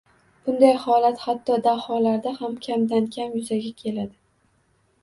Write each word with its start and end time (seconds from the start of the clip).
Bunday 0.45 0.71
holat 0.85 1.21
hatto 1.25 1.59
daholarda 1.69 2.35
ham 2.41 2.59
kamdan 2.69 3.13
kam 3.19 3.39
yuzaga 3.39 3.77
keladi 3.85 4.13